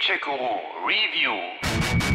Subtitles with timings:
[0.00, 2.09] Manchego Review.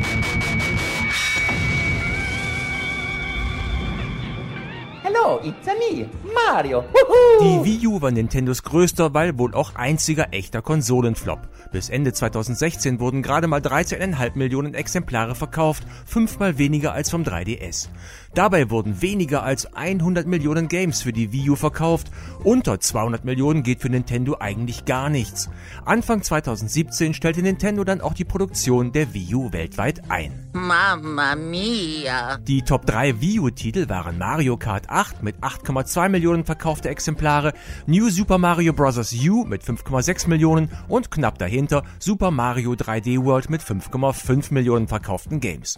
[5.15, 6.83] Hello, it's me, Mario.
[7.41, 11.47] Die Wii U war Nintendos größter, weil wohl auch einziger echter Konsolenflop.
[11.71, 17.90] Bis Ende 2016 wurden gerade mal 13,5 Millionen Exemplare verkauft, fünfmal weniger als vom 3DS.
[18.34, 22.12] Dabei wurden weniger als 100 Millionen Games für die Wii U verkauft.
[22.44, 25.50] Unter 200 Millionen geht für Nintendo eigentlich gar nichts.
[25.86, 30.50] Anfang 2017 stellte Nintendo dann auch die Produktion der Wii U weltweit ein.
[30.54, 32.38] Mamma mia.
[32.38, 37.54] Die Top 3 Wii U-Titel waren Mario Kart 8 mit 8,2 Millionen verkaufte Exemplare,
[37.88, 39.14] New Super Mario Bros.
[39.14, 45.40] U mit 5,6 Millionen und knapp dahinter Super Mario 3D World mit 5,5 Millionen verkauften
[45.40, 45.78] Games.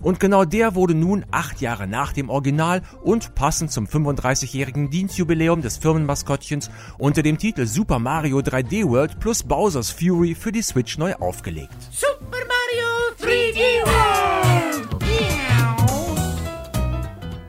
[0.00, 5.62] Und genau der wurde nun acht Jahre nach dem Original und passend zum 35-jährigen Dienstjubiläum
[5.62, 10.98] des Firmenmaskottchens unter dem Titel Super Mario 3D World plus Bowser's Fury für die Switch
[10.98, 11.74] neu aufgelegt.
[11.90, 12.88] Super Mario
[13.20, 14.27] 3D World.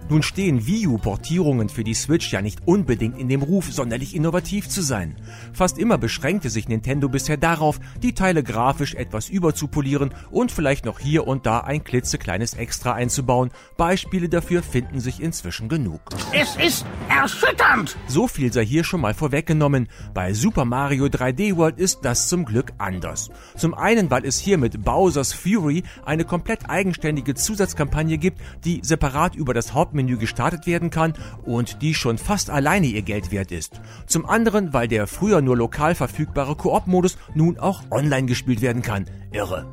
[0.09, 4.67] Nun stehen Wii U-Portierungen für die Switch ja nicht unbedingt in dem Ruf, sonderlich innovativ
[4.67, 5.15] zu sein.
[5.53, 10.99] Fast immer beschränkte sich Nintendo bisher darauf, die Teile grafisch etwas überzupolieren und vielleicht noch
[10.99, 13.51] hier und da ein klitzekleines Extra einzubauen.
[13.77, 16.01] Beispiele dafür finden sich inzwischen genug.
[16.33, 17.97] Es ist erschütternd.
[18.07, 19.87] So viel sei hier schon mal vorweggenommen.
[20.13, 23.29] Bei Super Mario 3D World ist das zum Glück anders.
[23.57, 29.35] Zum einen, weil es hier mit Bowser's Fury eine komplett eigenständige Zusatzkampagne gibt, die separat
[29.35, 33.81] über das Hauptmenü gestartet werden kann und die schon fast alleine ihr Geld wert ist.
[34.05, 39.05] Zum anderen, weil der früher nur lokal verfügbare Koop-Modus nun auch online gespielt werden kann.
[39.31, 39.65] Irre.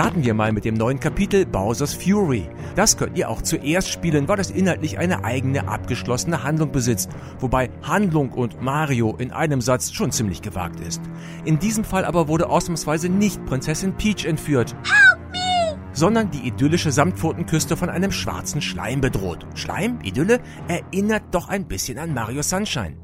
[0.00, 2.48] Starten wir mal mit dem neuen Kapitel Bowser's Fury.
[2.74, 7.68] Das könnt ihr auch zuerst spielen, weil es inhaltlich eine eigene abgeschlossene Handlung besitzt, wobei
[7.82, 11.02] Handlung und Mario in einem Satz schon ziemlich gewagt ist.
[11.44, 14.74] In diesem Fall aber wurde ausnahmsweise nicht Prinzessin Peach entführt
[16.00, 19.46] sondern die idyllische Samtpfotenküste von einem schwarzen Schleim bedroht.
[19.54, 22.96] Schleim, Idylle, erinnert doch ein bisschen an Mario Sunshine.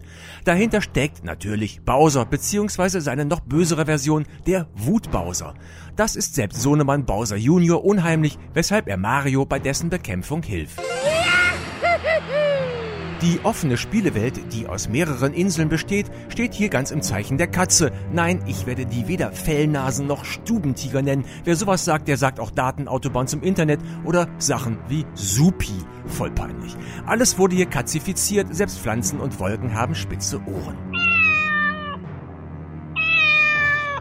[0.44, 5.52] Dahinter steckt natürlich Bowser, beziehungsweise seine noch bösere Version, der Wut-Bowser.
[5.94, 7.84] Das ist selbst Sohnemann Bowser Jr.
[7.84, 10.80] unheimlich, weshalb er Mario bei dessen Bekämpfung hilft.
[13.26, 17.90] Die offene Spielewelt, die aus mehreren Inseln besteht, steht hier ganz im Zeichen der Katze.
[18.12, 21.24] Nein, ich werde die weder Fellnasen noch Stubentiger nennen.
[21.42, 25.74] Wer sowas sagt, der sagt auch Datenautobahn zum Internet oder Sachen wie Supi.
[26.06, 26.76] Voll peinlich.
[27.04, 30.95] Alles wurde hier katzifiziert, selbst Pflanzen und Wolken haben spitze Ohren.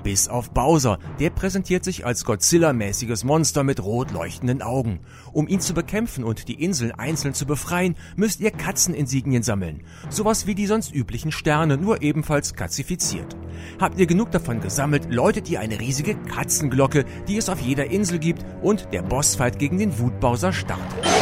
[0.05, 0.99] Bis auf Bowser.
[1.19, 4.99] Der präsentiert sich als Godzilla-mäßiges Monster mit rot leuchtenden Augen.
[5.33, 9.81] Um ihn zu bekämpfen und die Inseln einzeln zu befreien, müsst ihr Katzeninsignien sammeln.
[10.11, 13.35] Sowas wie die sonst üblichen Sterne, nur ebenfalls katzifiziert.
[13.81, 18.19] Habt ihr genug davon gesammelt, läutet ihr eine riesige Katzenglocke, die es auf jeder Insel
[18.19, 21.14] gibt und der Bossfight gegen den Wutbowser startet.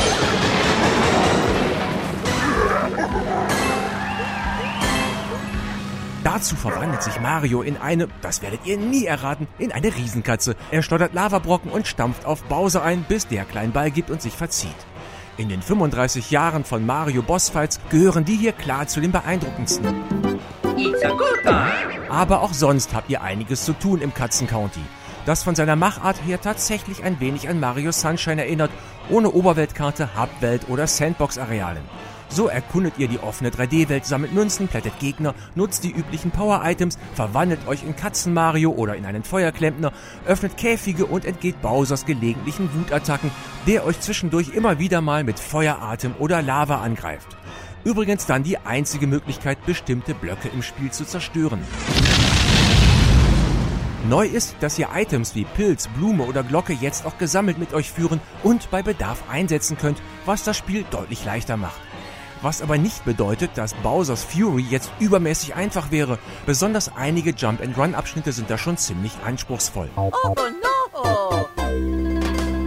[6.44, 10.58] Dazu verwandelt sich Mario in eine, das werdet ihr nie erraten, in eine Riesenkatze.
[10.72, 14.34] Er schleudert Lavabrocken und stampft auf Bowser ein, bis der kleinen Ball gibt und sich
[14.34, 14.76] verzieht.
[15.38, 19.88] In den 35 Jahren von Mario Bossfights gehören die hier klar zu den beeindruckendsten.
[22.09, 24.84] Aber auch sonst habt ihr einiges zu tun im Katzen County.
[25.26, 28.72] Das von seiner Machart her tatsächlich ein wenig an Mario Sunshine erinnert,
[29.09, 31.84] ohne Oberweltkarte, Hubwelt oder Sandbox-Arealen.
[32.34, 37.68] So erkundet ihr die offene 3D-Welt, sammelt Münzen, plättet Gegner, nutzt die üblichen Power-Items, verwandelt
[37.68, 39.94] euch in Katzen-Mario oder in einen Feuerklempner,
[40.26, 43.30] öffnet Käfige und entgeht Bowsers gelegentlichen Wutattacken,
[43.68, 47.38] der euch zwischendurch immer wieder mal mit Feueratem oder Lava angreift.
[47.84, 51.62] Übrigens dann die einzige Möglichkeit, bestimmte Blöcke im Spiel zu zerstören.
[54.10, 57.92] Neu ist, dass ihr Items wie Pilz, Blume oder Glocke jetzt auch gesammelt mit euch
[57.92, 61.80] führen und bei Bedarf einsetzen könnt, was das Spiel deutlich leichter macht.
[62.44, 66.20] Was aber nicht bedeutet, dass Bowser's Fury jetzt übermäßig einfach wäre.
[66.46, 69.90] Besonders einige Jump-and-Run-Abschnitte sind da schon ziemlich anspruchsvoll.
[69.96, 70.73] Oh no.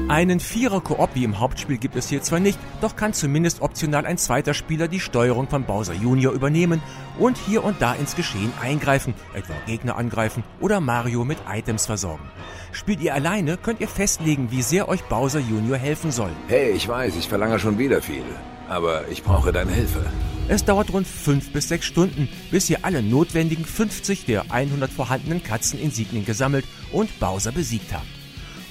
[0.08, 4.16] Einen Vierer-Koop wie im Hauptspiel gibt es hier zwar nicht, doch kann zumindest optional ein
[4.16, 6.32] zweiter Spieler die Steuerung von Bowser Jr.
[6.32, 6.80] übernehmen
[7.18, 12.24] und hier und da ins Geschehen eingreifen, etwa Gegner angreifen oder Mario mit Items versorgen.
[12.72, 15.76] Spielt ihr alleine, könnt ihr festlegen, wie sehr euch Bowser Jr.
[15.76, 16.30] helfen soll.
[16.48, 18.24] Hey, ich weiß, ich verlange schon wieder viel.
[18.68, 20.04] Aber ich brauche deine Hilfe.
[20.48, 25.42] Es dauert rund 5 bis 6 Stunden, bis ihr alle notwendigen 50 der 100 vorhandenen
[25.42, 28.06] Katzeninsignien gesammelt und Bowser besiegt habt.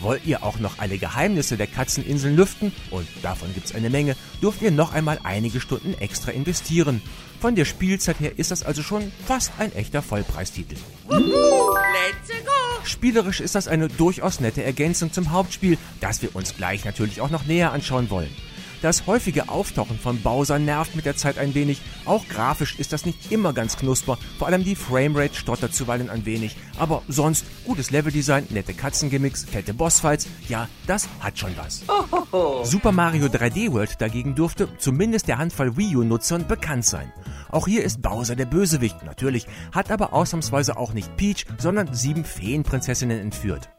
[0.02, 4.62] Wollt ihr auch noch alle Geheimnisse der Katzeninseln lüften, und davon gibt's eine Menge, dürft
[4.62, 7.02] ihr noch einmal einige Stunden extra investieren.
[7.40, 10.76] Von der Spielzeit her ist das also schon fast ein echter Vollpreistitel.
[11.10, 12.52] Let's go.
[12.84, 17.32] Spielerisch ist das eine durchaus nette Ergänzung zum Hauptspiel, das wir uns gleich natürlich auch
[17.32, 18.30] noch näher anschauen wollen.
[18.82, 21.82] Das häufige Auftauchen von Bowser nervt mit der Zeit ein wenig.
[22.06, 24.18] Auch grafisch ist das nicht immer ganz knusper.
[24.38, 26.56] Vor allem die Framerate stottert zuweilen ein wenig.
[26.78, 30.28] Aber sonst gutes Leveldesign, nette Katzengimmicks, fette Bossfights.
[30.48, 31.84] Ja, das hat schon was.
[32.70, 37.12] Super Mario 3D World dagegen dürfte zumindest der Handvoll Wii U-Nutzern bekannt sein.
[37.50, 42.26] Auch hier ist Bowser der Bösewicht, natürlich, hat aber ausnahmsweise auch nicht Peach, sondern sieben
[42.26, 43.70] Feenprinzessinnen entführt.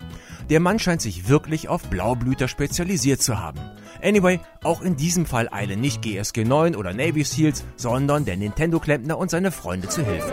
[0.51, 3.59] Der Mann scheint sich wirklich auf Blaublüter spezialisiert zu haben.
[4.03, 9.19] Anyway, auch in diesem Fall eilen nicht GSG 9 oder Navy Seals, sondern der Nintendo-Klempner
[9.19, 10.33] und seine Freunde zu Hilfe.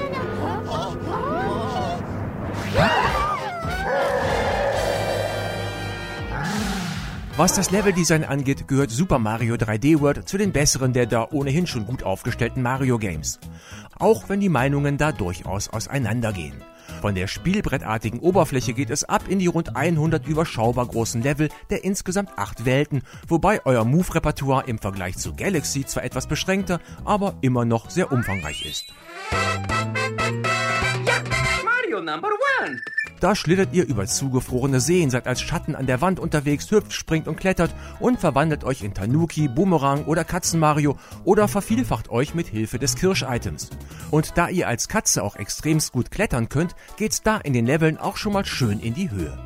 [7.36, 11.66] Was das Leveldesign angeht, gehört Super Mario 3D World zu den besseren der da ohnehin
[11.66, 13.40] schon gut aufgestellten Mario Games.
[13.98, 16.62] Auch wenn die Meinungen da durchaus auseinandergehen.
[17.02, 21.84] Von der spielbrettartigen Oberfläche geht es ab in die rund 100 überschaubar großen Level der
[21.84, 27.66] insgesamt 8 Welten, wobei euer Move-Repertoire im Vergleich zu Galaxy zwar etwas beschränkter, aber immer
[27.66, 28.94] noch sehr umfangreich ist.
[31.64, 32.30] Mario number
[32.62, 32.82] one.
[33.24, 37.30] Da schlittert ihr über zugefrorene Seen, seid als Schatten an der Wand unterwegs, hüpft, springt
[37.30, 42.80] und klettert und verwandelt euch in Tanuki, Boomerang oder Katzenmario oder vervielfacht euch mit Hilfe
[42.80, 43.70] des Kirsch-Items.
[44.12, 47.98] Und da ihr als Katze auch extremst gut klettern könnt, geht's da in den Leveln
[47.98, 49.38] auch schon mal schön in die Höhe.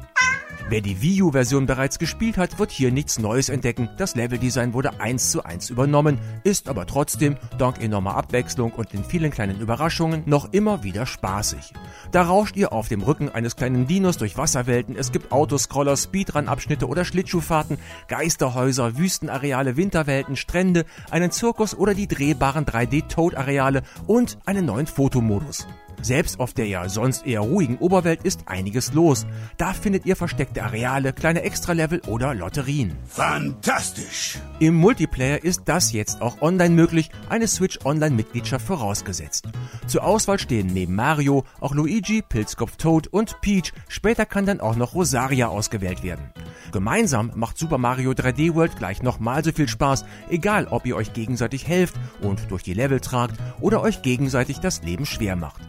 [0.69, 3.87] Wer die Wii U-Version bereits gespielt hat, wird hier nichts Neues entdecken.
[3.95, 9.05] Das Leveldesign wurde eins zu eins übernommen, ist aber trotzdem, dank enormer Abwechslung und den
[9.05, 11.71] vielen kleinen Überraschungen, noch immer wieder spaßig.
[12.11, 16.85] Da rauscht ihr auf dem Rücken eines kleinen Dinos durch Wasserwelten, es gibt Autoscroller, Speedrun-Abschnitte
[16.85, 17.77] oder Schlittschuhfahrten,
[18.09, 25.65] Geisterhäuser, Wüstenareale, Winterwelten, Strände, einen Zirkus oder die drehbaren 3D-Toad-Areale und einen neuen Fotomodus.
[26.01, 29.25] Selbst auf der ja sonst eher ruhigen Oberwelt ist einiges los.
[29.57, 32.95] Da findet ihr versteckte Areale, kleine Extralevel oder Lotterien.
[33.07, 34.37] Fantastisch!
[34.59, 39.47] Im Multiplayer ist das jetzt auch online möglich, eine Switch Online-Mitgliedschaft vorausgesetzt.
[39.87, 43.73] Zur Auswahl stehen neben Mario auch Luigi, Pilzkopf Toad und Peach.
[43.87, 46.31] Später kann dann auch noch Rosaria ausgewählt werden.
[46.71, 51.13] Gemeinsam macht Super Mario 3D World gleich nochmal so viel Spaß, egal ob ihr euch
[51.13, 55.61] gegenseitig helft und durch die Level tragt oder euch gegenseitig das Leben schwer macht.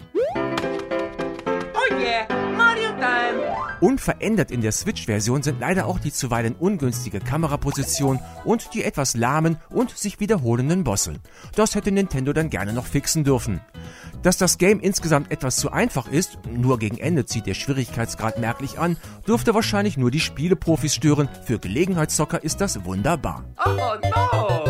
[2.09, 3.57] Oh yeah, Mario time.
[3.81, 9.59] Unverändert in der Switch-Version sind leider auch die zuweilen ungünstige Kameraposition und die etwas lahmen
[9.71, 11.15] und sich wiederholenden Bosse.
[11.55, 13.61] Das hätte Nintendo dann gerne noch fixen dürfen.
[14.23, 18.79] Dass das Game insgesamt etwas zu einfach ist, nur gegen Ende zieht der Schwierigkeitsgrad merklich
[18.79, 18.97] an,
[19.27, 21.29] dürfte wahrscheinlich nur die Spieleprofis stören.
[21.45, 23.45] Für Gelegenheitszocker ist das wunderbar.
[23.65, 24.68] Oh no.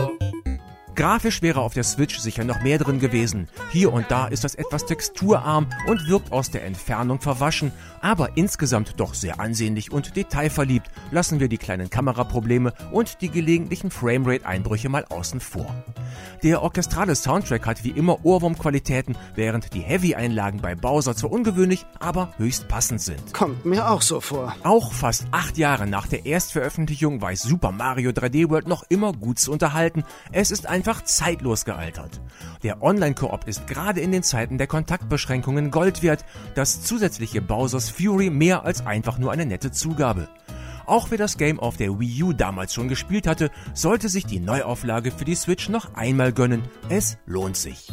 [0.99, 3.47] Grafisch wäre auf der Switch sicher noch mehr drin gewesen.
[3.71, 8.95] Hier und da ist das etwas texturarm und wirkt aus der Entfernung verwaschen, aber insgesamt
[8.97, 10.91] doch sehr ansehnlich und detailverliebt.
[11.13, 15.73] Lassen wir die kleinen Kameraprobleme und die gelegentlichen Framerate-Einbrüche mal außen vor.
[16.43, 22.33] Der orchestrale Soundtrack hat wie immer Ohrwurmqualitäten, während die Heavy-Einlagen bei Bowser zwar ungewöhnlich, aber
[22.39, 23.33] höchst passend sind.
[23.33, 24.57] Kommt mir auch so vor.
[24.65, 29.39] Auch fast acht Jahre nach der Erstveröffentlichung weiß Super Mario 3D World noch immer gut
[29.39, 30.03] zu unterhalten.
[30.33, 32.19] Es ist einfach zeitlos gealtert.
[32.63, 36.25] Der Online-Koop ist gerade in den Zeiten der Kontaktbeschränkungen Gold wert,
[36.55, 40.29] das zusätzliche Bowser's Fury mehr als einfach nur eine nette Zugabe.
[40.87, 44.41] Auch wer das Game auf der Wii U damals schon gespielt hatte, sollte sich die
[44.41, 46.63] Neuauflage für die Switch noch einmal gönnen.
[46.89, 47.93] Es lohnt sich.